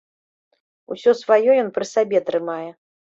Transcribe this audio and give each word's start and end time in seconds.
Усё 0.95 1.13
сваё 1.21 1.51
ён 1.65 1.69
пры 1.75 1.85
сабе 1.93 2.23
трымае. 2.31 2.69